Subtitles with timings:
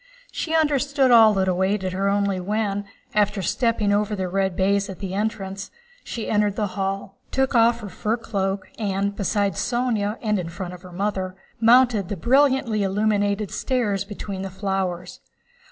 [0.31, 4.97] She understood all that awaited her only when, after stepping over the red baize at
[4.97, 5.69] the entrance,
[6.03, 10.73] she entered the hall, took off her fur cloak, and, beside Sónya and in front
[10.73, 15.19] of her mother, mounted the brightly illuminated stairs between the flowers.